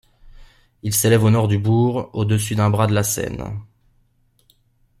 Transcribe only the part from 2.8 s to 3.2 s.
de la